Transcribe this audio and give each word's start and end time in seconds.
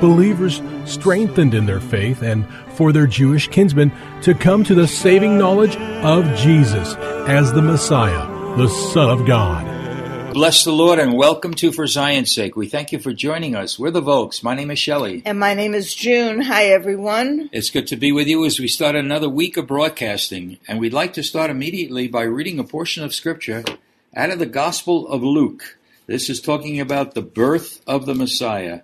Believers 0.00 0.60
strengthened 0.84 1.54
in 1.54 1.66
their 1.66 1.80
faith 1.80 2.22
and 2.22 2.46
for 2.74 2.92
their 2.92 3.06
Jewish 3.06 3.48
kinsmen 3.48 3.92
to 4.22 4.34
come 4.34 4.64
to 4.64 4.74
the 4.74 4.88
saving 4.88 5.38
knowledge 5.38 5.76
of 5.76 6.24
Jesus 6.36 6.94
as 7.26 7.52
the 7.52 7.62
Messiah, 7.62 8.26
the 8.56 8.68
Son 8.68 9.10
of 9.10 9.26
God. 9.26 9.74
Bless 10.34 10.64
the 10.64 10.72
Lord 10.72 10.98
and 10.98 11.12
welcome 11.12 11.54
to 11.54 11.70
For 11.70 11.86
Zion's 11.86 12.34
Sake. 12.34 12.56
We 12.56 12.68
thank 12.68 12.90
you 12.90 12.98
for 12.98 13.12
joining 13.12 13.54
us. 13.54 13.78
We're 13.78 13.92
the 13.92 14.00
Volks. 14.00 14.42
My 14.42 14.56
name 14.56 14.72
is 14.72 14.80
Shelley. 14.80 15.22
And 15.24 15.38
my 15.38 15.54
name 15.54 15.74
is 15.74 15.94
June. 15.94 16.40
Hi, 16.40 16.64
everyone. 16.64 17.48
It's 17.52 17.70
good 17.70 17.86
to 17.86 17.96
be 17.96 18.10
with 18.10 18.26
you 18.26 18.44
as 18.44 18.58
we 18.58 18.66
start 18.66 18.96
another 18.96 19.28
week 19.28 19.56
of 19.56 19.68
broadcasting. 19.68 20.58
And 20.66 20.80
we'd 20.80 20.92
like 20.92 21.12
to 21.12 21.22
start 21.22 21.52
immediately 21.52 22.08
by 22.08 22.22
reading 22.22 22.58
a 22.58 22.64
portion 22.64 23.04
of 23.04 23.14
Scripture 23.14 23.62
out 24.16 24.30
of 24.30 24.40
the 24.40 24.46
Gospel 24.46 25.06
of 25.06 25.22
Luke. 25.22 25.78
This 26.08 26.28
is 26.28 26.40
talking 26.40 26.80
about 26.80 27.14
the 27.14 27.22
birth 27.22 27.80
of 27.86 28.04
the 28.04 28.14
Messiah, 28.16 28.80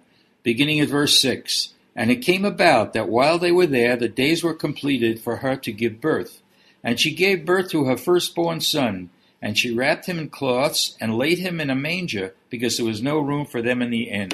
beginning 0.50 0.80
at 0.80 0.88
verse 0.88 1.20
6. 1.20 1.74
And 1.94 2.10
it 2.10 2.22
came 2.22 2.44
about 2.44 2.92
that 2.94 3.08
while 3.08 3.38
they 3.38 3.52
were 3.52 3.68
there, 3.68 3.94
the 3.94 4.08
days 4.08 4.42
were 4.42 4.52
completed 4.52 5.20
for 5.20 5.36
her 5.36 5.54
to 5.54 5.70
give 5.70 6.00
birth. 6.00 6.42
And 6.82 6.98
she 6.98 7.14
gave 7.14 7.46
birth 7.46 7.70
to 7.70 7.84
her 7.84 7.96
firstborn 7.96 8.60
son. 8.60 9.10
And 9.40 9.56
she 9.56 9.72
wrapped 9.72 10.06
him 10.06 10.18
in 10.18 10.28
cloths 10.28 10.96
and 11.00 11.16
laid 11.16 11.38
him 11.38 11.60
in 11.60 11.70
a 11.70 11.76
manger 11.76 12.34
because 12.48 12.76
there 12.76 12.86
was 12.86 13.00
no 13.00 13.20
room 13.20 13.46
for 13.46 13.62
them 13.62 13.80
in 13.80 13.90
the 13.90 14.10
inn. 14.10 14.30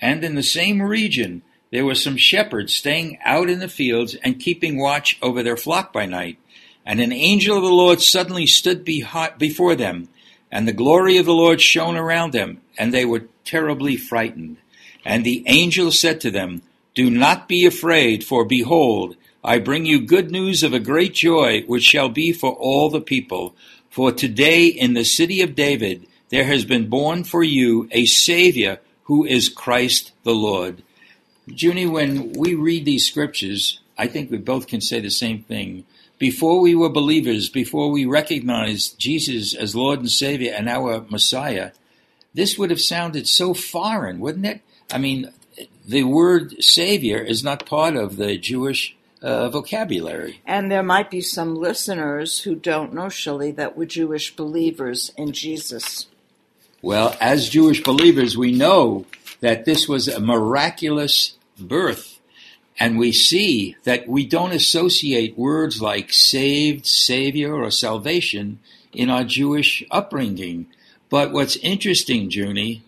And 0.00 0.24
in 0.24 0.36
the 0.36 0.42
same 0.42 0.80
region 0.80 1.42
there 1.70 1.84
were 1.84 1.94
some 1.94 2.16
shepherds 2.16 2.74
staying 2.74 3.18
out 3.22 3.50
in 3.50 3.58
the 3.58 3.68
fields 3.68 4.14
and 4.24 4.40
keeping 4.40 4.78
watch 4.78 5.18
over 5.20 5.42
their 5.42 5.58
flock 5.58 5.92
by 5.92 6.06
night. 6.06 6.38
And 6.86 6.98
an 6.98 7.12
angel 7.12 7.58
of 7.58 7.62
the 7.62 7.68
Lord 7.68 8.00
suddenly 8.00 8.46
stood 8.46 8.84
before 8.84 9.74
them, 9.74 10.08
and 10.50 10.66
the 10.66 10.72
glory 10.72 11.18
of 11.18 11.26
the 11.26 11.34
Lord 11.34 11.60
shone 11.60 11.96
around 11.96 12.32
them, 12.32 12.62
and 12.78 12.92
they 12.92 13.04
were 13.04 13.28
terribly 13.44 13.96
frightened. 13.96 14.56
And 15.04 15.24
the 15.24 15.42
angel 15.46 15.90
said 15.90 16.20
to 16.22 16.30
them, 16.30 16.62
Do 16.94 17.10
not 17.10 17.48
be 17.48 17.66
afraid, 17.66 18.24
for 18.24 18.44
behold, 18.44 19.16
I 19.44 19.58
bring 19.58 19.86
you 19.86 20.00
good 20.00 20.30
news 20.30 20.62
of 20.62 20.72
a 20.72 20.78
great 20.78 21.14
joy, 21.14 21.62
which 21.66 21.82
shall 21.82 22.08
be 22.08 22.32
for 22.32 22.52
all 22.52 22.90
the 22.90 23.00
people. 23.00 23.54
For 23.90 24.12
today 24.12 24.66
in 24.66 24.94
the 24.94 25.04
city 25.04 25.42
of 25.42 25.54
David 25.54 26.06
there 26.28 26.44
has 26.44 26.64
been 26.64 26.88
born 26.88 27.24
for 27.24 27.42
you 27.42 27.88
a 27.90 28.06
Savior 28.06 28.80
who 29.04 29.24
is 29.24 29.48
Christ 29.48 30.12
the 30.22 30.34
Lord. 30.34 30.82
Junie, 31.46 31.86
when 31.86 32.32
we 32.32 32.54
read 32.54 32.84
these 32.84 33.06
scriptures, 33.06 33.80
I 33.98 34.06
think 34.06 34.30
we 34.30 34.38
both 34.38 34.68
can 34.68 34.80
say 34.80 35.00
the 35.00 35.10
same 35.10 35.42
thing. 35.42 35.84
Before 36.18 36.60
we 36.60 36.74
were 36.74 36.88
believers, 36.88 37.48
before 37.48 37.90
we 37.90 38.06
recognized 38.06 38.98
Jesus 38.98 39.54
as 39.54 39.74
Lord 39.74 39.98
and 39.98 40.10
Savior 40.10 40.54
and 40.56 40.68
our 40.68 41.04
Messiah, 41.10 41.72
this 42.32 42.56
would 42.56 42.70
have 42.70 42.80
sounded 42.80 43.26
so 43.26 43.52
foreign, 43.52 44.20
wouldn't 44.20 44.46
it? 44.46 44.62
I 44.90 44.98
mean, 44.98 45.32
the 45.86 46.04
word 46.04 46.62
Savior 46.62 47.18
is 47.18 47.44
not 47.44 47.66
part 47.66 47.96
of 47.96 48.16
the 48.16 48.38
Jewish 48.38 48.96
uh, 49.20 49.48
vocabulary. 49.48 50.40
And 50.46 50.70
there 50.70 50.82
might 50.82 51.10
be 51.10 51.20
some 51.20 51.54
listeners 51.54 52.40
who 52.40 52.54
don't 52.54 52.92
know, 52.92 53.08
Shelley, 53.08 53.52
that 53.52 53.76
we're 53.76 53.86
Jewish 53.86 54.34
believers 54.34 55.12
in 55.16 55.32
Jesus. 55.32 56.06
Well, 56.80 57.16
as 57.20 57.48
Jewish 57.48 57.82
believers, 57.82 58.36
we 58.36 58.52
know 58.52 59.06
that 59.40 59.64
this 59.64 59.88
was 59.88 60.08
a 60.08 60.20
miraculous 60.20 61.36
birth. 61.58 62.18
And 62.80 62.98
we 62.98 63.12
see 63.12 63.76
that 63.84 64.08
we 64.08 64.26
don't 64.26 64.52
associate 64.52 65.38
words 65.38 65.80
like 65.80 66.12
saved, 66.12 66.86
savior, 66.86 67.54
or 67.54 67.70
salvation 67.70 68.58
in 68.92 69.10
our 69.10 69.24
Jewish 69.24 69.84
upbringing. 69.90 70.66
But 71.08 71.32
what's 71.32 71.56
interesting, 71.56 72.30
Junie, 72.30 72.82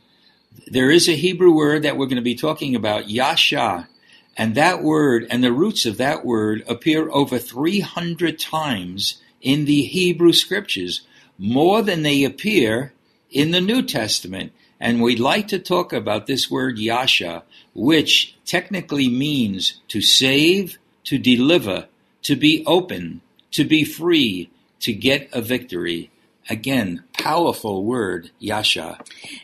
there 0.66 0.91
is 0.91 1.09
a 1.09 1.16
Hebrew 1.16 1.53
word 1.53 1.82
that 1.82 1.97
we're 1.97 2.06
going 2.06 2.16
to 2.16 2.22
be 2.22 2.34
talking 2.34 2.75
about, 2.75 3.10
yasha, 3.10 3.88
and 4.37 4.54
that 4.54 4.82
word 4.82 5.26
and 5.31 5.42
the 5.42 5.53
roots 5.53 5.87
of 5.87 5.97
that 5.98 6.25
word 6.25 6.65
appear 6.69 7.09
over 7.10 7.38
300 7.38 8.38
times 8.38 9.20
in 9.41 9.64
the 9.64 9.82
Hebrew 9.82 10.32
scriptures, 10.32 11.06
more 11.38 11.82
than 11.82 12.03
they 12.03 12.25
appear 12.25 12.93
in 13.31 13.50
the 13.50 13.60
New 13.60 13.82
Testament. 13.82 14.53
And 14.81 15.03
we'd 15.03 15.20
like 15.20 15.48
to 15.48 15.59
talk 15.59 15.93
about 15.93 16.26
this 16.26 16.50
word 16.50 16.78
yasha, 16.78 17.44
which 17.75 18.37
technically 18.44 19.09
means 19.09 19.81
to 19.88 20.00
save, 20.00 20.78
to 21.04 21.19
deliver, 21.19 21.88
to 22.22 22.37
be 22.37 22.64
open, 22.66 23.20
to 23.53 23.64
be 23.64 23.84
free, 23.84 24.50
to 24.81 24.93
get 24.93 25.28
a 25.32 25.41
victory. 25.41 26.10
Again, 26.50 27.05
powerful 27.15 27.84
word, 27.84 28.31
yasha. 28.38 28.99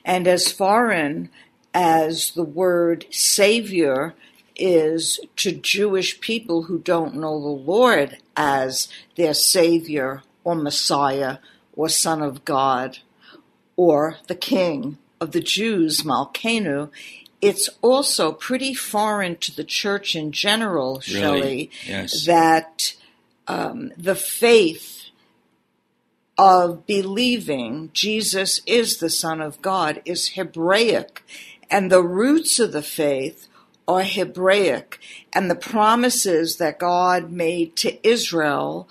And 0.05 0.27
as 0.27 0.53
foreign 0.53 1.31
as 1.73 2.33
the 2.33 2.43
word 2.45 3.07
savior 3.11 4.15
is 4.57 5.19
to 5.37 5.53
Jewish 5.53 6.21
people 6.21 6.65
who 6.65 6.79
don't 6.79 7.15
know 7.17 7.41
the 7.41 7.49
Lord 7.49 8.19
as 8.37 8.89
their 9.17 9.33
Savior 9.33 10.23
or 10.45 10.55
Messiah 10.55 11.39
or 11.75 11.89
Son 11.89 12.21
of 12.21 12.45
God 12.45 12.99
or 13.77 14.19
the 14.27 14.35
King 14.35 14.99
of 15.21 15.33
the 15.33 15.41
Jews, 15.41 16.03
Malkenu, 16.03 16.91
it's 17.41 17.71
also 17.81 18.33
pretty 18.33 18.75
foreign 18.75 19.37
to 19.37 19.55
the 19.57 19.65
church 19.65 20.15
in 20.15 20.33
general, 20.33 20.97
Really? 21.09 21.21
Shelley, 21.21 21.71
Yes. 21.87 22.27
that 22.27 22.95
um, 23.49 23.93
the 23.97 24.15
faith 24.15 25.07
of 26.41 26.87
believing 26.87 27.91
Jesus 27.93 28.63
is 28.65 28.97
the 28.97 29.11
Son 29.11 29.43
of 29.43 29.61
God 29.61 30.01
is 30.07 30.29
Hebraic, 30.29 31.23
and 31.71 31.93
the 31.93 32.03
roots 32.03 32.59
of 32.59 32.73
the 32.73 32.81
faith 32.81 33.47
are 33.87 34.01
Hebraic, 34.05 34.99
and 35.35 35.51
the 35.51 35.55
promises 35.55 36.57
that 36.57 36.79
God 36.79 37.31
made 37.31 37.77
to 37.77 38.09
Israel 38.09 38.89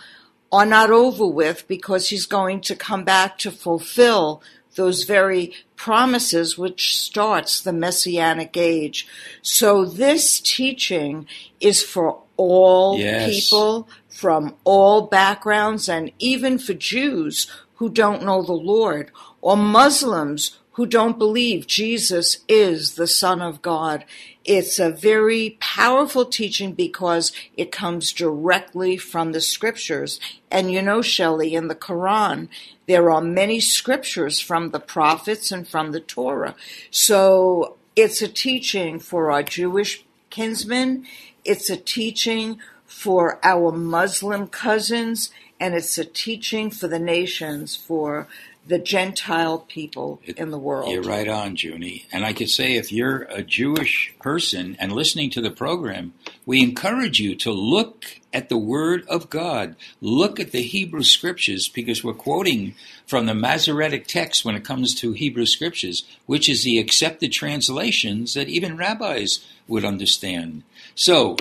are 0.51 0.66
not 0.68 0.92
over 0.92 1.25
with 1.25 1.68
because 1.68 2.10
he's 2.10 2.28
going 2.28 2.62
to 2.62 2.75
come 2.75 3.04
back 3.04 3.40
to 3.40 3.50
fulfill 3.50 4.44
those 4.75 5.06
very 5.06 5.52
promises 5.75 6.56
which 6.56 6.95
starts 6.95 7.62
the 7.62 7.74
messianic 7.74 8.56
age. 8.57 9.07
So 9.42 9.86
this 9.86 10.40
teaching 10.40 11.25
is 11.60 11.81
for 11.81 12.22
all 12.38 13.00
Yes. 13.00 13.25
people 13.25 13.90
from 14.19 14.56
all 14.66 15.04
backgrounds 15.07 15.88
and 15.88 16.12
even 16.19 16.60
for 16.60 16.74
Jews 16.74 17.48
who 17.75 17.89
don't 17.89 18.25
know 18.25 18.44
the 18.44 18.51
Lord 18.51 19.12
or 19.42 19.56
Muslims 19.56 20.60
who 20.74 20.86
don't 20.86 21.18
believe 21.18 21.68
Jesus 21.68 22.38
is 22.48 22.95
the 22.95 23.07
Son 23.07 23.42
of 23.42 23.62
God. 23.62 24.06
It's 24.45 24.80
a 24.80 24.89
very 24.89 25.57
powerful 25.60 26.25
teaching 26.25 26.74
because 26.74 27.31
it 27.56 27.71
comes 27.71 28.12
directly 28.13 28.98
from 28.98 29.31
the 29.31 29.42
scriptures. 29.42 30.19
And 30.50 30.71
you 30.71 30.81
know, 30.81 31.01
Shelley, 31.01 31.54
in 31.54 31.68
the 31.68 31.75
Quran, 31.75 32.48
there 32.88 33.12
are 33.12 33.21
many 33.21 33.60
scriptures 33.60 34.39
from 34.39 34.71
the 34.71 34.80
prophets 34.80 35.51
and 35.51 35.68
from 35.68 35.92
the 35.92 36.00
Torah. 36.00 36.56
So 36.92 37.77
it's 37.95 38.21
a 38.21 38.27
teaching 38.27 39.00
for 39.00 39.31
our 39.31 39.44
Jewish 39.44 40.06
kinsmen. 40.30 41.06
It's 41.44 41.69
a 41.69 41.77
teaching 41.77 42.60
for 42.90 43.40
our 43.44 43.72
Muslim 43.72 44.48
cousins, 44.48 45.30
and 45.60 45.76
it's 45.76 45.98
a 46.00 46.04
teaching 46.04 46.72
for 46.72 46.88
the 46.88 46.98
nations, 46.98 47.76
for 47.76 48.28
the 48.66 48.80
Gentile 48.80 49.60
people 49.60 50.20
in 50.26 50.50
the 50.50 50.58
world. 50.58 50.92
You're 50.92 51.04
right 51.04 51.28
on, 51.28 51.56
Junie. 51.56 52.08
And 52.12 52.26
I 52.26 52.34
could 52.34 52.50
say 52.50 52.74
if 52.76 52.92
you're 52.92 53.24
a 53.24 53.44
Jewish 53.44 54.14
person 54.20 54.76
and 54.80 54.92
listening 54.92 55.30
to 55.32 55.42
the 55.42 55.52
program, 55.52 56.14
we 56.48 56.64
encourage 56.64 57.20
you 57.20 57.36
to 57.36 57.52
look 57.52 58.20
at 58.34 58.50
the 58.50 58.58
Word 58.58 59.08
of 59.08 59.30
God. 59.30 59.76
Look 60.02 60.40
at 60.40 60.52
the 60.52 60.62
Hebrew 60.62 61.04
Scriptures 61.04 61.68
because 61.68 62.04
we're 62.04 62.14
quoting 62.14 62.74
from 63.06 63.28
the 63.28 63.36
Masoretic 63.36 64.08
text 64.08 64.44
when 64.44 64.56
it 64.56 64.66
comes 64.66 64.96
to 64.96 65.14
Hebrew 65.14 65.46
Scriptures, 65.46 66.04
which 66.26 66.50
is 66.50 66.64
the 66.64 66.80
accepted 66.80 67.32
translations 67.32 68.34
that 68.34 68.50
even 68.50 68.78
rabbis 68.78 69.46
would 69.68 69.86
understand. 69.86 70.64
So, 70.96 71.38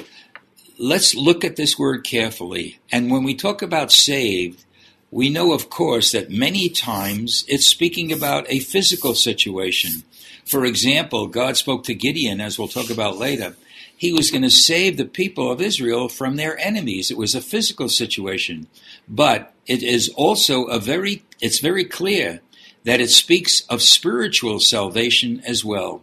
let's 0.79 1.15
look 1.15 1.45
at 1.45 1.57
this 1.57 1.79
word 1.79 2.05
carefully. 2.05 2.79
And 2.91 3.11
when 3.11 3.25
we 3.25 3.35
talk 3.35 3.63
about 3.63 3.91
saved, 3.91 4.65
we 5.11 5.29
know, 5.29 5.53
of 5.53 5.71
course, 5.71 6.13
that 6.13 6.31
many 6.31 6.69
times 6.69 7.45
it's 7.49 7.69
speaking 7.69 8.13
about 8.13 8.47
a 8.49 8.61
physical 8.61 9.15
situation. 9.15 10.03
For 10.45 10.65
example, 10.65 11.27
God 11.27 11.57
spoke 11.57 11.85
to 11.85 11.95
Gideon, 11.95 12.41
as 12.41 12.59
we'll 12.59 12.69
talk 12.69 12.91
about 12.91 13.19
later. 13.19 13.57
He 13.97 14.13
was 14.13 14.31
going 14.31 14.43
to 14.43 14.51
save 14.51 14.97
the 14.97 15.05
people 15.05 15.51
of 15.51 15.61
Israel 15.61 16.09
from 16.09 16.37
their 16.37 16.57
enemies. 16.59 17.11
It 17.11 17.19
was 17.19 17.35
a 17.35 17.41
physical 17.41 17.89
situation. 17.89 18.69
But 19.09 19.53
it 19.67 19.83
is 19.83 20.09
also 20.11 20.65
a 20.65 20.79
very, 20.79 21.25
it's 21.41 21.59
very 21.59 21.85
clear 21.85 22.41
that 22.85 23.01
it 23.01 23.11
speaks 23.11 23.63
of 23.69 23.83
spiritual 23.83 24.61
salvation 24.61 25.43
as 25.45 25.65
well. 25.65 26.03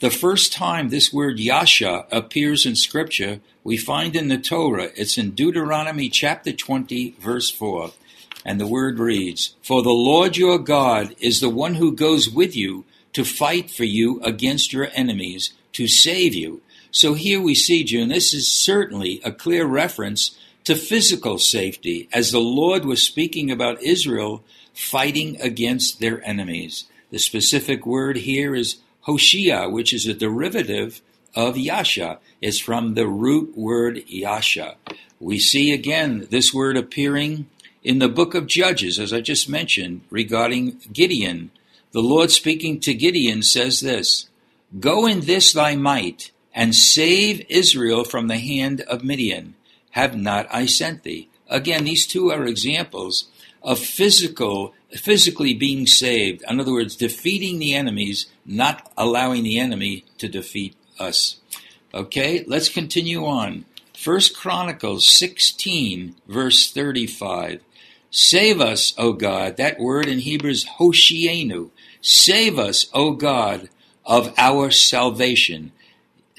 The 0.00 0.10
first 0.10 0.52
time 0.52 0.90
this 0.90 1.12
word 1.12 1.40
Yasha 1.40 2.06
appears 2.12 2.64
in 2.64 2.76
Scripture, 2.76 3.40
we 3.64 3.76
find 3.76 4.14
in 4.14 4.28
the 4.28 4.38
Torah. 4.38 4.90
It's 4.94 5.18
in 5.18 5.32
Deuteronomy 5.32 6.08
chapter 6.08 6.52
20, 6.52 7.16
verse 7.18 7.50
4. 7.50 7.90
And 8.44 8.60
the 8.60 8.66
word 8.68 9.00
reads, 9.00 9.56
For 9.60 9.82
the 9.82 9.90
Lord 9.90 10.36
your 10.36 10.60
God 10.60 11.16
is 11.18 11.40
the 11.40 11.50
one 11.50 11.74
who 11.74 11.90
goes 11.90 12.30
with 12.30 12.54
you 12.54 12.84
to 13.12 13.24
fight 13.24 13.72
for 13.72 13.82
you 13.82 14.20
against 14.22 14.72
your 14.72 14.88
enemies, 14.94 15.52
to 15.72 15.88
save 15.88 16.32
you. 16.32 16.62
So 16.92 17.14
here 17.14 17.40
we 17.40 17.56
see, 17.56 17.82
June, 17.82 18.08
this 18.08 18.32
is 18.32 18.48
certainly 18.48 19.20
a 19.24 19.32
clear 19.32 19.66
reference 19.66 20.38
to 20.62 20.76
physical 20.76 21.38
safety, 21.38 22.08
as 22.12 22.30
the 22.30 22.38
Lord 22.38 22.84
was 22.84 23.02
speaking 23.02 23.50
about 23.50 23.82
Israel 23.82 24.44
fighting 24.72 25.40
against 25.40 25.98
their 25.98 26.24
enemies. 26.24 26.84
The 27.10 27.18
specific 27.18 27.84
word 27.84 28.18
here 28.18 28.54
is 28.54 28.76
Hoshea, 29.08 29.66
which 29.70 29.94
is 29.94 30.06
a 30.06 30.12
derivative 30.12 31.00
of 31.34 31.56
Yasha. 31.56 32.18
is 32.42 32.60
from 32.60 32.92
the 32.92 33.06
root 33.06 33.56
word 33.56 34.02
Yasha. 34.06 34.76
We 35.18 35.38
see 35.38 35.72
again 35.72 36.28
this 36.30 36.52
word 36.52 36.76
appearing 36.76 37.46
in 37.82 38.00
the 38.00 38.10
book 38.10 38.34
of 38.34 38.46
Judges, 38.46 38.98
as 38.98 39.14
I 39.14 39.22
just 39.22 39.48
mentioned, 39.48 40.02
regarding 40.10 40.80
Gideon. 40.92 41.50
The 41.92 42.02
Lord 42.02 42.30
speaking 42.30 42.80
to 42.80 42.92
Gideon 42.92 43.42
says 43.42 43.80
this 43.80 44.28
Go 44.78 45.06
in 45.06 45.20
this 45.20 45.54
thy 45.54 45.74
might, 45.74 46.30
and 46.54 46.74
save 46.74 47.46
Israel 47.48 48.04
from 48.04 48.28
the 48.28 48.38
hand 48.38 48.82
of 48.82 49.04
Midian. 49.04 49.54
Have 49.92 50.18
not 50.18 50.46
I 50.52 50.66
sent 50.66 51.02
thee? 51.02 51.30
Again, 51.48 51.84
these 51.84 52.06
two 52.06 52.30
are 52.30 52.44
examples 52.44 53.28
of 53.62 53.78
physical 53.78 54.74
physically 54.96 55.54
being 55.54 55.86
saved. 55.86 56.42
In 56.48 56.60
other 56.60 56.72
words, 56.72 56.96
defeating 56.96 57.58
the 57.58 57.74
enemies, 57.74 58.26
not 58.46 58.90
allowing 58.96 59.42
the 59.42 59.58
enemy 59.58 60.04
to 60.18 60.28
defeat 60.28 60.74
us. 60.98 61.36
Okay, 61.92 62.44
let's 62.46 62.68
continue 62.68 63.24
on. 63.26 63.64
First 63.96 64.36
Chronicles 64.36 65.06
16, 65.08 66.14
verse 66.26 66.70
35. 66.70 67.60
Save 68.10 68.60
us, 68.60 68.94
O 68.96 69.12
God. 69.12 69.56
That 69.56 69.78
word 69.78 70.06
in 70.06 70.20
Hebrew 70.20 70.50
is 70.50 70.66
Hoshienu. 70.78 71.70
Save 72.00 72.58
us, 72.58 72.86
O 72.94 73.12
God, 73.12 73.68
of 74.06 74.32
our 74.38 74.70
salvation. 74.70 75.72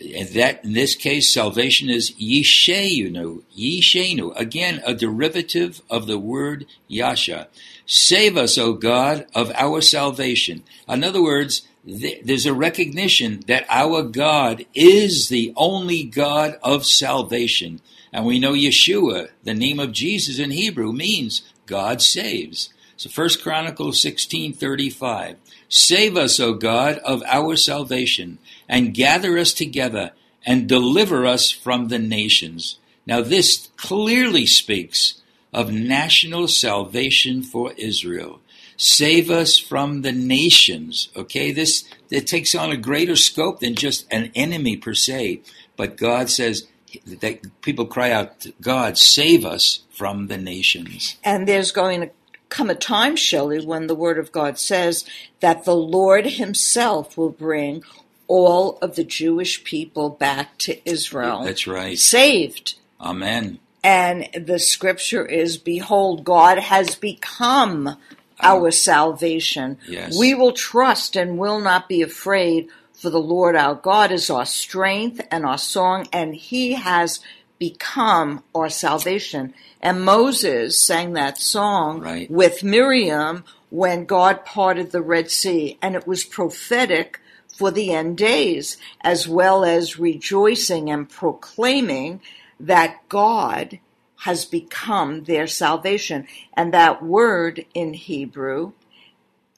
And 0.02 0.30
that 0.30 0.64
in 0.64 0.74
this 0.74 0.96
case, 0.96 1.34
salvation 1.34 1.90
is 1.90 2.12
Yishayunu. 2.12 3.44
Yishenu. 3.58 4.36
Again, 4.36 4.82
a 4.86 4.94
derivative 4.94 5.82
of 5.90 6.08
the 6.08 6.20
word 6.20 6.66
Yasha. 6.88 7.48
Save 7.86 8.38
us, 8.38 8.58
O 8.58 8.74
God, 8.74 9.26
of 9.36 9.52
our 9.56 9.82
salvation. 9.82 10.64
In 10.88 11.04
other 11.04 11.22
words, 11.22 11.64
there's 11.84 12.46
a 12.46 12.54
recognition 12.54 13.42
that 13.48 13.66
our 13.70 14.04
God 14.04 14.66
is 14.74 15.30
the 15.30 15.54
only 15.56 16.04
God 16.04 16.58
of 16.64 16.86
salvation. 16.86 17.82
And 18.14 18.26
we 18.26 18.40
know 18.40 18.54
Yeshua, 18.54 19.30
the 19.44 19.54
name 19.54 19.80
of 19.80 19.92
Jesus 19.92 20.40
in 20.40 20.52
Hebrew, 20.52 20.94
means 20.94 21.42
God 21.66 22.02
saves. 22.02 22.70
So 22.98 23.10
First 23.10 23.42
Chronicles 23.42 24.02
16:35. 24.02 25.36
Save 25.70 26.18
us, 26.18 26.40
O 26.40 26.54
God, 26.54 26.98
of 27.00 27.24
our 27.28 27.56
salvation, 27.56 28.40
and 28.70 28.94
gather 28.94 29.38
us 29.38 29.52
together 29.52 30.12
and 30.46 30.70
deliver 30.70 31.26
us 31.26 31.52
from 31.52 31.88
the 31.88 32.00
nations. 32.00 32.78
Now 33.06 33.22
this 33.22 33.70
clearly 33.76 34.46
speaks 34.46 35.22
of 35.52 35.74
national 35.74 36.48
salvation 36.48 37.42
for 37.42 37.74
Israel. 37.74 38.40
Save 38.78 39.30
us 39.30 39.58
from 39.58 40.04
the 40.04 40.14
nations. 40.14 41.10
Okay, 41.16 41.52
this 41.52 41.84
it 42.10 42.28
takes 42.28 42.56
on 42.56 42.72
a 42.72 42.78
greater 42.78 43.16
scope 43.16 43.60
than 43.60 43.76
just 43.76 44.08
an 44.10 44.32
enemy 44.36 44.78
per 44.78 44.94
se. 44.94 45.42
But 45.76 45.98
God 45.98 46.30
says 46.30 46.68
that 47.06 47.62
people 47.62 47.86
cry 47.86 48.12
out, 48.12 48.46
God, 48.62 48.98
save 48.98 49.46
us 49.46 49.82
from 49.92 50.28
the 50.28 50.38
nations. 50.38 51.18
And 51.24 51.48
there's 51.48 51.72
going 51.72 52.02
to 52.02 52.10
come 52.48 52.70
a 52.70 52.76
time, 52.76 53.16
Shelley, 53.16 53.64
when 53.66 53.88
the 53.88 53.96
Word 53.96 54.18
of 54.18 54.32
God 54.32 54.58
says 54.58 55.06
that 55.40 55.66
the 55.66 55.76
Lord 55.76 56.26
Himself 56.26 57.18
will 57.18 57.30
bring 57.30 57.84
all 58.30 58.78
of 58.82 58.96
the 58.96 59.04
Jewish 59.04 59.66
people 59.66 60.10
back 60.10 60.58
to 60.60 60.90
Israel. 60.90 61.44
That's 61.44 61.68
right. 61.68 61.98
Saved. 62.00 62.76
Amen. 63.02 63.60
And 63.84 64.30
the 64.34 64.60
scripture 64.60 65.26
is 65.26 65.58
Behold, 65.58 66.24
God 66.24 66.60
has 66.60 66.96
become 66.96 67.98
our 68.40 68.68
ah. 68.68 68.72
salvation. 68.72 69.78
Yes. 69.88 70.18
We 70.18 70.34
will 70.34 70.54
trust 70.54 71.16
and 71.16 71.38
will 71.38 71.60
not 71.60 71.90
be 71.90 72.02
afraid, 72.02 72.70
for 72.94 73.10
the 73.10 73.20
Lord 73.20 73.56
our 73.56 73.76
God 73.76 74.12
is 74.12 74.30
our 74.30 74.46
strength 74.46 75.22
and 75.32 75.46
our 75.46 75.58
song, 75.58 76.08
and 76.14 76.36
He 76.36 76.74
has 76.74 77.20
become 77.58 78.44
our 78.54 78.70
salvation. 78.70 79.54
And 79.82 80.06
Moses 80.06 80.80
sang 80.80 81.14
that 81.14 81.38
song 81.38 82.00
Right. 82.02 82.30
with 82.30 82.64
Miriam 82.64 83.44
when 83.70 84.06
God 84.06 84.46
parted 84.46 84.92
the 84.92 85.02
Red 85.02 85.32
Sea, 85.32 85.78
and 85.82 85.96
it 85.96 86.08
was 86.08 86.24
prophetic 86.24 87.20
for 87.60 87.72
the 87.72 87.92
end 87.94 88.18
days, 88.18 88.78
as 89.02 89.28
well 89.28 89.66
as 89.66 90.00
rejoicing 90.00 90.90
and 90.90 91.10
proclaiming 91.10 92.22
that 92.58 92.98
God 93.10 93.80
has 94.20 94.46
become 94.46 95.26
their 95.26 95.46
salvation. 95.46 96.26
And 96.54 96.74
that 96.74 97.04
word 97.04 97.66
in 97.74 97.94
Hebrew 97.94 98.72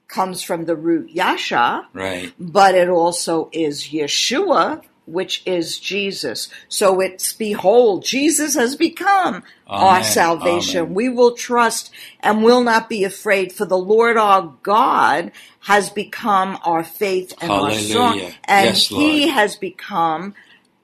comes 0.08 0.42
from 0.42 0.66
the 0.66 0.76
root 0.76 1.12
Yasha, 1.12 1.88
Right. 1.94 2.34
but 2.40 2.74
it 2.74 2.90
also 2.90 3.50
is 3.52 3.90
Yeshua, 3.90 4.82
which 5.06 5.42
is 5.46 5.80
Jesus. 5.80 6.50
So 6.70 7.00
it's 7.00 7.34
behold, 7.34 8.06
Jesus 8.06 8.56
has 8.56 8.76
become 8.76 9.44
our 9.68 10.04
salvation. 10.04 10.82
Amen. 10.82 10.94
We 10.94 11.10
will 11.10 11.36
trust 11.36 11.92
and 12.20 12.44
will 12.44 12.64
not 12.64 12.88
be 12.88 13.04
afraid, 13.04 13.52
for 13.52 13.66
the 13.66 13.78
Lord 13.78 14.18
our 14.18 14.56
God 14.64 15.32
has 15.62 15.90
become 15.90 16.60
our 16.64 16.84
faith 16.84 17.34
and 17.42 17.52
our 17.52 17.72
song. 17.72 18.20
And 18.46 18.70
Yes, 18.70 18.88
he 18.88 19.28
has 19.28 19.56
become 19.56 20.36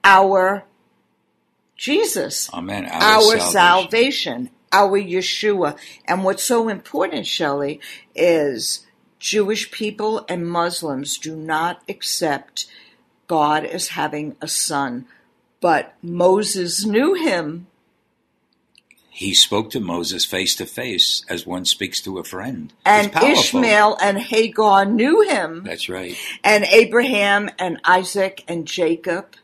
our 0.04 0.64
Jesus 1.76 2.50
Amen. 2.52 2.86
Our, 2.86 3.02
our 3.02 3.38
salvation. 3.38 3.50
salvation, 3.50 4.50
our 4.72 4.98
Yeshua. 4.98 5.78
And 6.06 6.24
what's 6.24 6.42
so 6.42 6.68
important, 6.68 7.26
Shelley, 7.26 7.80
is 8.14 8.84
Jewish 9.18 9.70
people 9.70 10.24
and 10.28 10.48
Muslims 10.48 11.18
do 11.18 11.36
not 11.36 11.82
accept 11.88 12.66
God 13.28 13.64
as 13.64 13.88
having 13.88 14.36
a 14.40 14.48
son. 14.48 15.06
But 15.60 15.94
Moses 16.02 16.84
knew 16.84 17.14
him. 17.14 17.66
he 19.10 19.34
spoke 19.34 19.70
to 19.70 19.80
Moses 19.80 20.24
face 20.24 20.54
to 20.54 20.64
face 20.64 21.24
as 21.28 21.44
one 21.44 21.64
speaks 21.64 22.00
to 22.02 22.18
a 22.18 22.24
friend. 22.24 22.72
And 22.84 23.12
Ishmael 23.16 23.98
and 24.00 24.16
Hagar 24.16 24.84
knew 24.84 25.22
him. 25.22 25.64
That's 25.64 25.88
right. 25.88 26.16
And 26.44 26.62
Abraham 26.64 27.50
and 27.58 27.80
Isaac 27.84 28.44
and 28.46 28.64
Jacob 28.64 29.34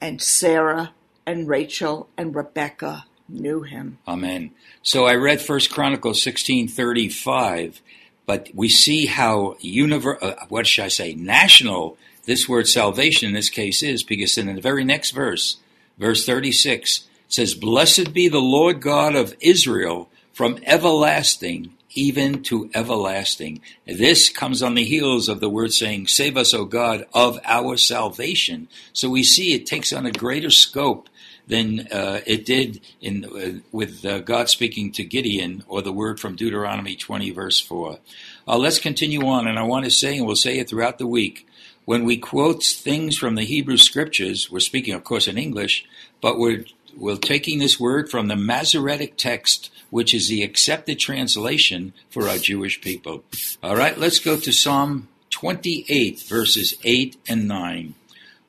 and 0.00 0.22
Sarah 0.22 0.94
and 1.26 1.46
Rachel 1.46 2.08
and 2.16 2.34
Rebekah 2.34 3.04
knew 3.28 3.60
him. 3.60 3.98
Amen. 4.08 4.52
So 4.82 5.04
I 5.04 5.16
read 5.16 5.42
First 5.42 5.70
Chronicles 5.70 6.22
sixteen 6.22 6.66
thirty 6.66 7.10
five, 7.10 7.82
but 8.24 8.48
we 8.54 8.70
see 8.70 9.04
how 9.04 9.56
univer- 9.62 10.22
uh, 10.22 10.36
what 10.48 10.66
should 10.66 10.84
I 10.86 10.88
say 10.88 11.12
national 11.14 11.98
this 12.28 12.46
word 12.46 12.68
salvation 12.68 13.28
in 13.28 13.34
this 13.34 13.48
case 13.48 13.82
is 13.82 14.02
because 14.02 14.36
in 14.36 14.54
the 14.54 14.60
very 14.60 14.84
next 14.84 15.12
verse, 15.12 15.56
verse 15.96 16.26
thirty 16.26 16.52
six 16.52 17.08
says, 17.26 17.54
"Blessed 17.54 18.12
be 18.12 18.28
the 18.28 18.38
Lord 18.38 18.82
God 18.82 19.16
of 19.16 19.34
Israel 19.40 20.08
from 20.32 20.58
everlasting." 20.64 21.72
Even 21.94 22.42
to 22.44 22.70
everlasting. 22.74 23.60
This 23.84 24.28
comes 24.28 24.62
on 24.62 24.74
the 24.74 24.84
heels 24.84 25.28
of 25.28 25.40
the 25.40 25.48
word 25.48 25.72
saying, 25.72 26.06
Save 26.06 26.36
us, 26.36 26.54
O 26.54 26.64
God, 26.64 27.06
of 27.12 27.40
our 27.44 27.76
salvation. 27.76 28.68
So 28.92 29.08
we 29.08 29.24
see 29.24 29.54
it 29.54 29.66
takes 29.66 29.92
on 29.92 30.06
a 30.06 30.12
greater 30.12 30.50
scope 30.50 31.08
than 31.48 31.88
uh, 31.90 32.20
it 32.26 32.44
did 32.44 32.80
in 33.00 33.24
uh, 33.24 33.60
with 33.72 34.04
uh, 34.04 34.20
God 34.20 34.48
speaking 34.48 34.92
to 34.92 35.02
Gideon 35.02 35.64
or 35.66 35.82
the 35.82 35.92
word 35.92 36.20
from 36.20 36.36
Deuteronomy 36.36 36.94
20 36.94 37.30
verse 37.30 37.58
4. 37.58 37.98
Uh, 38.46 38.58
let's 38.58 38.78
continue 38.78 39.26
on, 39.26 39.48
and 39.48 39.58
I 39.58 39.62
want 39.62 39.86
to 39.86 39.90
say, 39.90 40.18
and 40.18 40.26
we'll 40.26 40.36
say 40.36 40.58
it 40.58 40.68
throughout 40.68 40.98
the 40.98 41.06
week, 41.06 41.47
when 41.88 42.04
we 42.04 42.18
quote 42.18 42.62
things 42.62 43.16
from 43.16 43.34
the 43.34 43.44
Hebrew 43.44 43.78
scriptures, 43.78 44.50
we're 44.50 44.60
speaking, 44.60 44.92
of 44.92 45.04
course, 45.04 45.26
in 45.26 45.38
English, 45.38 45.86
but 46.20 46.38
we're 46.38 46.66
we're 46.94 47.16
taking 47.16 47.60
this 47.60 47.80
word 47.80 48.10
from 48.10 48.28
the 48.28 48.36
Masoretic 48.36 49.16
text, 49.16 49.70
which 49.88 50.12
is 50.12 50.28
the 50.28 50.42
accepted 50.42 50.98
translation 50.98 51.94
for 52.10 52.28
our 52.28 52.36
Jewish 52.36 52.82
people. 52.82 53.24
All 53.62 53.74
right, 53.74 53.96
let's 53.96 54.18
go 54.18 54.36
to 54.36 54.52
Psalm 54.52 55.08
28, 55.30 56.20
verses 56.28 56.74
8 56.84 57.16
and 57.26 57.48
9. 57.48 57.94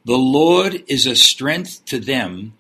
The 0.04 0.18
Lord 0.18 0.84
is 0.88 1.06
a 1.06 1.16
strength 1.16 1.86
to 1.86 1.98
them 1.98 2.56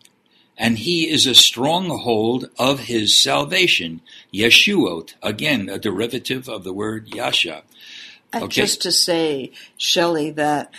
and 0.57 0.77
he 0.77 1.09
is 1.09 1.25
a 1.25 1.35
stronghold 1.35 2.49
of 2.57 2.81
his 2.81 3.21
salvation. 3.21 3.99
Yeshuot, 4.33 5.15
again, 5.21 5.67
a 5.67 5.77
derivative 5.77 6.47
of 6.47 6.63
the 6.63 6.73
word 6.73 7.13
Yasha. 7.13 7.63
Okay. 8.33 8.47
just 8.47 8.81
to 8.83 8.91
say, 8.91 9.51
Shelley, 9.77 10.31
that 10.31 10.71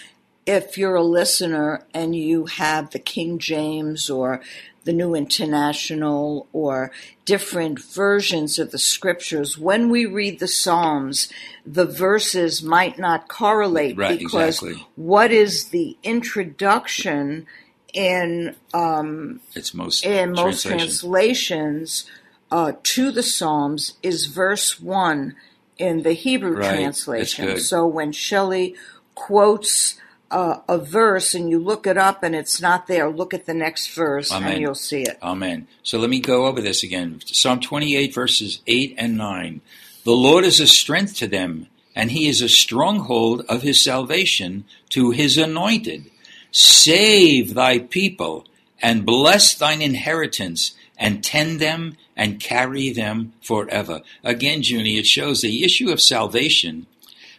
if 0.46 0.78
you're 0.78 0.94
a 0.94 1.02
listener 1.02 1.84
and 1.92 2.14
you 2.14 2.46
have 2.46 2.90
the 2.90 2.98
King 2.98 3.38
James 3.38 4.08
or 4.08 4.40
the 4.84 4.92
New 4.92 5.14
International 5.14 6.46
or 6.52 6.90
different 7.24 7.80
versions 7.82 8.58
of 8.58 8.70
the 8.70 8.78
scriptures, 8.78 9.58
when 9.58 9.90
we 9.90 10.06
read 10.06 10.38
the 10.38 10.48
Psalms, 10.48 11.28
the 11.66 11.84
verses 11.84 12.62
might 12.62 12.98
not 12.98 13.28
correlate 13.28 13.96
Right, 13.96 14.18
because 14.18 14.62
exactly. 14.62 14.86
what 14.96 15.30
is 15.30 15.66
the 15.66 15.96
introduction 16.02 17.46
in 17.92 18.54
um, 18.72 19.40
It's 19.54 19.74
most 19.74 20.04
in 20.04 20.32
most 20.32 20.64
translations. 20.64 21.00
translations 21.00 22.04
uh, 22.50 22.72
to 22.82 23.10
the 23.10 23.22
Psalms 23.22 23.94
is 24.02 24.26
verse 24.26 24.80
one 24.80 25.36
in 25.80 26.02
the 26.02 26.12
Hebrew 26.12 26.56
Right, 26.56 26.74
translation. 26.74 27.58
So 27.58 27.86
when 27.86 28.12
Shelley 28.12 28.76
quotes 29.14 29.96
uh, 30.30 30.60
a 30.68 30.78
verse 30.78 31.34
and 31.34 31.50
you 31.50 31.58
look 31.58 31.86
it 31.86 31.96
up 31.96 32.22
and 32.22 32.36
it's 32.36 32.60
not 32.60 32.86
there, 32.86 33.10
look 33.10 33.34
at 33.34 33.46
the 33.46 33.54
next 33.54 33.94
verse 33.94 34.30
Amen. 34.30 34.52
and 34.52 34.60
you'll 34.60 34.74
see 34.74 35.02
it. 35.02 35.18
Amen. 35.22 35.66
So 35.82 35.98
let 35.98 36.10
me 36.10 36.20
go 36.20 36.46
over 36.46 36.60
this 36.60 36.82
again. 36.82 37.20
Psalm 37.26 37.60
28, 37.60 38.14
verses 38.14 38.60
8 38.66 38.94
and 38.98 39.16
9. 39.16 39.60
The 40.04 40.12
Lord 40.12 40.44
is 40.44 40.60
a 40.60 40.66
strength 40.66 41.16
to 41.16 41.26
them, 41.26 41.66
and 41.94 42.10
he 42.10 42.28
is 42.28 42.42
a 42.42 42.48
stronghold 42.48 43.44
of 43.48 43.62
his 43.62 43.82
salvation 43.82 44.64
to 44.90 45.10
his 45.10 45.36
anointed. 45.36 46.10
Save 46.52 47.54
thy 47.54 47.78
people, 47.78 48.46
and 48.82 49.06
bless 49.06 49.54
thine 49.54 49.82
inheritance, 49.82 50.74
and 51.00 51.24
tend 51.24 51.58
them, 51.58 51.96
and 52.14 52.38
carry 52.38 52.90
them 52.90 53.32
forever. 53.40 54.02
Again, 54.22 54.62
Junie, 54.62 54.98
it 54.98 55.06
shows 55.06 55.40
the 55.40 55.64
issue 55.64 55.90
of 55.90 56.00
salvation 56.00 56.86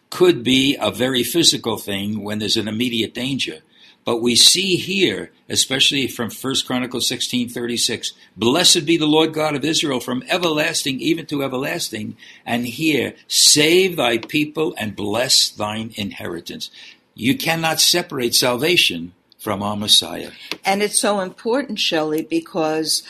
could 0.09 0.43
be 0.43 0.75
a 0.81 0.91
very 0.91 1.23
physical 1.23 1.77
thing 1.77 2.23
when 2.23 2.39
there's 2.39 2.57
an 2.57 2.67
immediate 2.67 3.13
danger. 3.13 3.59
But 4.03 4.21
we 4.21 4.35
see 4.35 4.77
here, 4.77 5.31
especially 5.47 6.07
from 6.07 6.31
1 6.31 6.65
Chronicles 6.65 7.07
16:36, 7.07 8.13
blessed 8.35 8.85
be 8.85 8.97
the 8.97 9.05
Lord 9.05 9.31
God 9.31 9.55
of 9.55 9.63
Israel 9.63 9.99
from 9.99 10.23
everlasting 10.27 10.99
even 10.99 11.27
to 11.27 11.43
everlasting, 11.43 12.17
and 12.43 12.65
here 12.65 13.13
save 13.27 13.95
thy 13.95 14.17
people 14.17 14.73
and 14.77 14.95
bless 14.95 15.49
thine 15.49 15.93
inheritance. 15.95 16.71
You 17.13 17.37
cannot 17.37 17.79
separate 17.79 18.33
salvation 18.33 19.13
from 19.37 19.61
our 19.61 19.77
Messiah. 19.77 20.31
And 20.65 20.81
it's 20.81 20.99
so 20.99 21.19
important, 21.19 21.79
Shelley, 21.79 22.23
because 22.23 23.03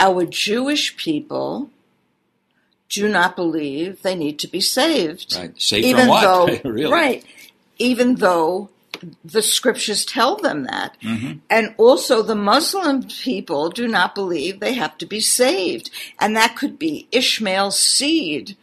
our 0.00 0.24
Jewish 0.26 0.96
people 0.96 1.70
do 2.88 3.08
not 3.08 3.36
believe 3.36 4.02
they 4.02 4.14
need 4.14 4.38
to 4.38 4.48
be 4.48 4.60
saved. 4.60 5.36
Right. 5.36 5.60
Saved 5.60 5.84
even 5.84 6.00
from 6.02 6.08
what? 6.08 6.22
though 6.62 6.70
really? 6.70 6.92
right 6.92 7.24
even 7.78 8.16
though 8.16 8.70
the 9.24 9.42
scriptures 9.42 10.04
tell 10.04 10.34
them 10.36 10.64
that 10.64 10.96
Mhm. 11.02 11.40
and 11.48 11.74
also 11.78 12.22
the 12.22 12.34
muslim 12.34 13.04
people 13.04 13.68
do 13.68 13.86
not 13.86 14.14
believe 14.14 14.58
they 14.58 14.72
have 14.74 14.98
to 14.98 15.06
be 15.06 15.20
saved 15.20 15.90
and 16.18 16.34
that 16.34 16.56
could 16.56 16.78
be 16.78 17.06
ishmael's 17.12 17.78
seed 17.78 18.56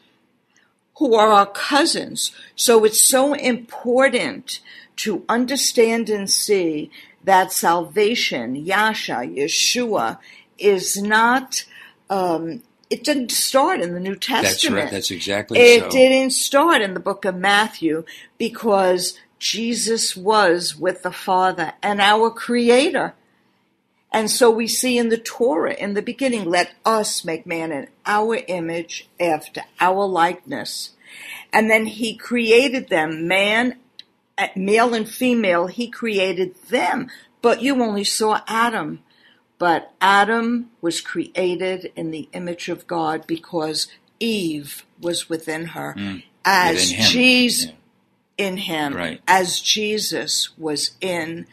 who 0.98 1.14
are 1.16 1.32
our 1.32 1.46
cousins 1.46 2.32
so 2.56 2.84
it's 2.84 3.02
so 3.02 3.34
important 3.36 4.60
to 4.98 5.24
understand 5.30 6.10
and 6.10 6.30
see 6.30 6.90
that 7.24 7.54
salvation 7.54 8.56
yasha 8.58 9.22
yeshua 9.24 10.18
is 10.58 11.02
not 11.02 11.66
um, 12.10 12.62
it 12.90 13.04
didn't 13.04 13.32
start 13.32 13.82
in 13.82 13.94
the 13.94 14.00
New 14.00 14.16
Testament. 14.16 14.76
That's 14.76 14.86
right. 14.86 14.92
That's 14.92 15.12
exactly 15.12 15.60
It 15.60 15.82
so. 15.82 15.90
didn't 15.90 16.32
start 16.32 16.82
in 16.82 16.94
the 16.94 17.00
book 17.00 17.26
of 17.26 17.36
Matthew 17.36 18.06
because 18.38 19.18
Jesus 19.40 20.16
was 20.16 20.76
with 20.76 21.04
the 21.04 21.12
Father 21.12 21.74
and 21.82 22.00
our 22.00 22.30
Creator. 22.30 23.16
And 24.12 24.32
so 24.32 24.50
we 24.50 24.68
see 24.68 24.98
in 24.98 25.10
the 25.10 25.18
Torah 25.18 25.74
in 25.74 25.94
the 25.94 26.02
beginning, 26.02 26.46
let 26.46 26.74
us 26.86 27.26
make 27.26 27.46
man 27.46 27.72
in 27.72 27.88
our 28.06 28.38
image 28.48 29.10
after 29.20 29.64
our 29.80 30.06
likeness. 30.06 30.92
And 31.52 31.70
then 31.70 31.86
he 31.86 32.16
created 32.16 32.90
them, 32.90 33.28
man, 33.28 33.78
male 34.56 34.94
and 34.94 35.10
female, 35.10 35.68
he 35.68 35.90
created 35.90 36.56
them. 36.70 37.10
But 37.42 37.62
you 37.62 37.82
only 37.82 38.04
saw 38.04 38.42
Adam. 38.48 39.04
But 39.58 39.94
Adam 40.02 40.72
was 40.82 41.00
created 41.02 41.92
in 41.96 42.12
the 42.12 42.28
image 42.34 42.68
of 42.70 42.88
God 42.88 43.26
because 43.26 43.88
Eve 44.20 44.86
was 45.00 45.30
within 45.30 45.68
her. 45.68 45.96
As 46.44 46.92
Mm. 46.92 46.98
Within. 46.98 47.06
Jesus 47.10 47.66
Yeah. 47.66 47.72
in 48.48 48.58
him, 48.58 48.94
Right. 48.94 49.22
as 49.28 49.60
Jesus 49.60 50.50
was 50.58 50.92
in 51.02 51.48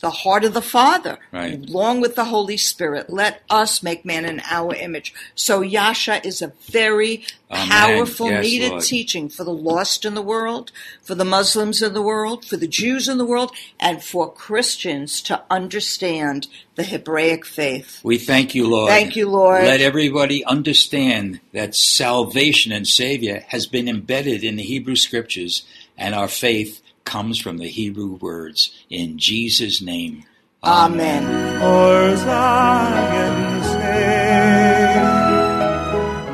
the 0.00 0.10
heart 0.10 0.44
of 0.44 0.54
the 0.54 0.62
Father, 0.62 1.18
Right. 1.32 1.58
along 1.68 2.00
with 2.00 2.14
the 2.14 2.26
Holy 2.26 2.56
Spirit. 2.56 3.10
Let 3.10 3.42
us 3.50 3.82
make 3.82 4.04
man 4.04 4.24
in 4.24 4.40
our 4.48 4.74
image. 4.74 5.12
So 5.34 5.60
Yasha 5.60 6.24
is 6.24 6.40
a 6.40 6.52
very 6.70 7.24
Amen. 7.50 7.68
powerful, 7.68 8.28
Yes, 8.28 8.44
needed 8.44 8.70
Lord. 8.70 8.82
teaching 8.84 9.28
for 9.28 9.42
the 9.42 9.52
lost 9.52 10.04
in 10.04 10.14
the 10.14 10.22
world, 10.22 10.70
for 11.02 11.14
the 11.16 11.24
Muslims 11.24 11.82
in 11.82 11.94
the 11.94 12.02
world, 12.02 12.44
for 12.44 12.56
the 12.56 12.68
Jews 12.68 13.08
in 13.08 13.18
the 13.18 13.24
world, 13.24 13.50
and 13.80 14.02
for 14.02 14.32
Christians 14.32 15.20
to 15.22 15.42
understand 15.50 16.46
the 16.76 16.84
Hebraic 16.84 17.44
faith. 17.44 17.98
We 18.04 18.18
thank 18.18 18.54
you, 18.54 18.68
Lord. 18.68 18.90
Thank 18.90 19.16
you, 19.16 19.28
Lord. 19.28 19.64
Let 19.64 19.80
everybody 19.80 20.44
understand 20.44 21.40
that 21.52 21.74
salvation 21.74 22.70
and 22.70 22.86
Savior 22.86 23.44
has 23.48 23.66
been 23.66 23.88
embedded 23.88 24.44
in 24.44 24.56
the 24.56 24.62
Hebrew 24.62 24.94
Scriptures, 24.96 25.64
and 25.96 26.14
our 26.14 26.28
faith 26.28 26.80
comes 27.08 27.40
from 27.40 27.58
the 27.58 27.66
Hebrew 27.66 28.14
words. 28.16 28.70
In 28.90 29.18
Jesus' 29.18 29.80
name. 29.80 30.24
Amen. 30.62 31.24
For 31.58 32.16
Zion's 32.16 33.66
sake. 33.66 33.82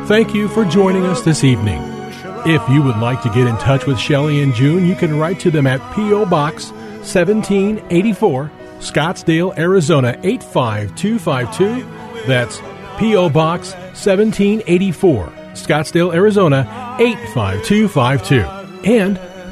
Thank 0.09 0.35
you 0.35 0.49
for 0.49 0.65
joining 0.65 1.07
us 1.07 1.23
this 1.23 1.45
evening. 1.45 1.81
If 2.45 2.69
you 2.69 2.83
would 2.83 2.99
like 2.99 3.23
to 3.23 3.31
get 3.31 3.47
in 3.47 3.57
touch 3.57 3.87
with 3.87 3.99
Shelley 3.99 4.43
and 4.43 4.53
June, 4.53 4.87
you 4.87 4.97
can 4.97 5.19
write 5.19 5.41
to 5.41 5.51
them 5.51 5.67
at 5.67 5.81
P.O. 5.95 6.27
Box 6.27 6.73
1784, 6.73 8.51
Scottsdale, 8.81 9.57
Arizona 9.57 10.19
85252. 10.23 12.27
That's 12.27 12.61
P.O. 12.99 13.31
Box 13.31 13.73
1784, 13.73 15.27
Scottsdale, 15.53 16.15
Arizona 16.15 16.97
85252. 16.99 18.91
And 18.91 19.19